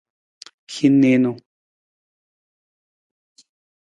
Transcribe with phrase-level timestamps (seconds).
[0.75, 1.33] Hin niinu.